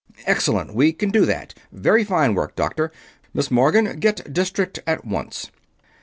[0.25, 0.73] "Excellent!
[0.73, 2.91] We can do that very fine work, Doctor!
[3.35, 5.51] Miss Morgan, get District at once!"